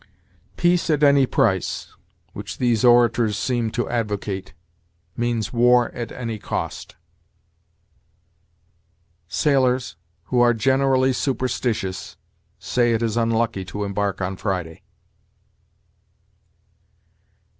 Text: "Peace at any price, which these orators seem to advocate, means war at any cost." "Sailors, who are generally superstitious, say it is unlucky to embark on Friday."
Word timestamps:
"Peace 0.57 0.89
at 0.89 1.03
any 1.03 1.27
price, 1.27 1.93
which 2.33 2.57
these 2.57 2.83
orators 2.83 3.37
seem 3.37 3.69
to 3.69 3.87
advocate, 3.87 4.55
means 5.15 5.53
war 5.53 5.89
at 5.91 6.11
any 6.11 6.39
cost." 6.39 6.95
"Sailors, 9.27 9.97
who 10.23 10.39
are 10.41 10.55
generally 10.55 11.13
superstitious, 11.13 12.17
say 12.57 12.93
it 12.93 13.03
is 13.03 13.15
unlucky 13.15 13.63
to 13.65 13.83
embark 13.83 14.21
on 14.23 14.35
Friday." 14.37 14.81